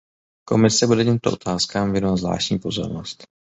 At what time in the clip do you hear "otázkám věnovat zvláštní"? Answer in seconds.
1.33-2.59